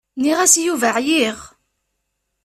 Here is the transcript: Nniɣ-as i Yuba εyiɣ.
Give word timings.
Nniɣ-as 0.17 0.53
i 0.55 0.61
Yuba 0.65 0.89
εyiɣ. 0.99 1.37